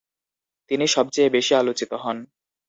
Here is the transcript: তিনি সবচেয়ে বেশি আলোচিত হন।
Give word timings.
তিনি 0.71 0.85
সবচেয়ে 0.87 1.33
বেশি 1.35 1.53
আলোচিত 1.55 1.91
হন। 2.03 2.17